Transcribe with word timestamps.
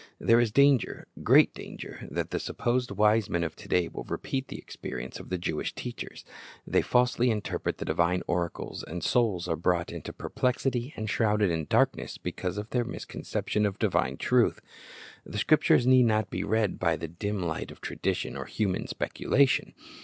There 0.17 0.39
is 0.39 0.51
danger, 0.51 1.05
great 1.21 1.53
danger, 1.53 2.07
that 2.09 2.31
the 2.31 2.39
supposed 2.39 2.89
wise 2.89 3.29
men 3.29 3.43
of 3.43 3.55
to 3.55 3.67
day 3.67 3.87
will 3.87 4.03
repeat 4.05 4.47
the 4.47 4.57
experience 4.57 5.19
of 5.19 5.29
the 5.29 5.37
Jewish 5.37 5.75
teachers. 5.75 6.25
They 6.65 6.81
falsely 6.81 7.29
inteipret 7.29 7.77
the 7.77 7.85
divine 7.85 8.23
1 8.25 8.35
Mark 8.35 8.55
12: 8.55 8.79
24 8.79 8.79
'■^Marky:? 8.79 8.79
Hidden 8.79 8.81
Treasure 8.81 8.81
III 8.81 8.81
oracles, 8.81 8.83
and 8.87 9.03
souls 9.03 9.47
are 9.47 9.55
brought 9.55 9.91
into 9.91 10.11
perplexity 10.11 10.93
and 10.97 11.07
shrouded 11.07 11.51
in 11.51 11.65
darkness 11.65 12.17
because 12.17 12.57
of 12.57 12.71
their 12.71 12.83
misconception 12.83 13.63
of 13.67 13.77
divine 13.77 14.17
truth. 14.17 14.59
The 15.23 15.37
Scriptures 15.37 15.85
need 15.85 16.07
not 16.07 16.31
be 16.31 16.43
read 16.43 16.79
by 16.79 16.95
the 16.95 17.07
dim 17.07 17.43
light 17.43 17.69
of 17.69 17.79
tradition 17.79 18.35
or 18.35 18.45
human 18.45 18.87
speculation. 18.87 19.75